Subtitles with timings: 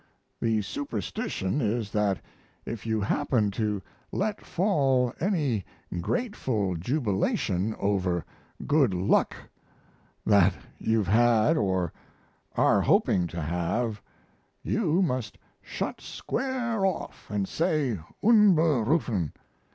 [0.41, 2.19] The superstition is that
[2.65, 5.63] if you happen to let fall any
[6.01, 8.25] grateful jubilation over
[8.65, 9.35] good luck
[10.25, 11.93] that you've had or
[12.57, 14.01] are hoping to have
[14.63, 19.33] you must shut square off and say "Unberufen!"